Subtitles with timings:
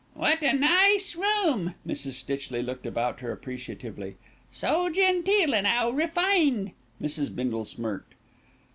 [0.15, 2.13] "Wot a nice room," Mrs.
[2.13, 4.15] Stitchley looked about her appreciatively,
[4.51, 7.35] "so genteel, and 'ow refined." Mrs.
[7.35, 8.15] Bindle smirked.